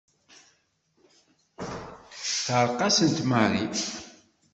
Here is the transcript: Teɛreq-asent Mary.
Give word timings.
Teɛreq-asent 2.45 3.17
Mary. 3.29 3.65